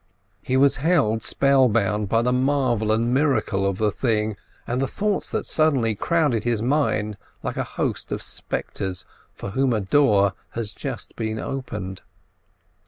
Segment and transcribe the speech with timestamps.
[0.41, 4.35] He was held spellbound by the marvel and miracle of the thing
[4.65, 9.73] and the thoughts that suddenly crowded his mind like a host of spectres for whom
[9.73, 12.01] a door has just been opened.